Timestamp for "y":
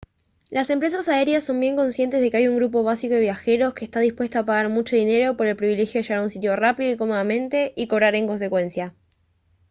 6.91-6.97, 7.75-7.87